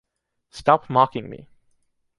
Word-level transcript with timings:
Stop 0.49 0.89
mocking 0.89 1.29
me. 1.29 1.47